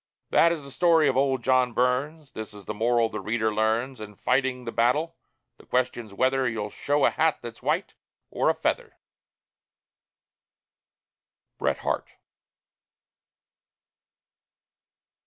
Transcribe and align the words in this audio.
That 0.31 0.51
is 0.51 0.63
the 0.63 0.71
story 0.71 1.07
of 1.07 1.15
old 1.15 1.43
John 1.43 1.73
Burns; 1.73 2.31
This 2.31 2.55
is 2.55 2.65
the 2.65 2.73
moral 2.73 3.07
the 3.09 3.19
reader 3.19 3.53
learns: 3.53 4.01
In 4.01 4.15
fighting 4.15 4.65
the 4.65 4.71
battle, 4.71 5.15
the 5.57 5.65
question's 5.67 6.11
whether 6.11 6.49
You'll 6.49 6.71
show 6.71 7.05
a 7.05 7.11
hat 7.11 7.37
that's 7.43 7.61
white, 7.61 7.93
or 8.31 8.49
a 8.49 8.55
feather. 8.55 8.93
BRET 11.59 11.77
HARTE. 11.85 12.13